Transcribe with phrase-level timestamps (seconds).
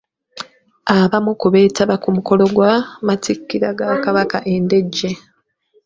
[0.97, 5.09] Abamu ku beetaba ku mukolo gw'amatikkira ga Kabaka e Ndejje.